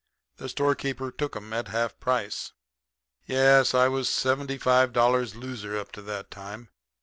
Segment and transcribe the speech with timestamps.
[0.37, 2.53] The storekeeper took 'em at half price.
[3.27, 6.69] "Yes, I was seventy five dollars loser up to that time.